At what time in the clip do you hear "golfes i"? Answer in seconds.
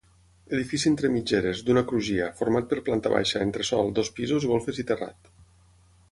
4.53-4.87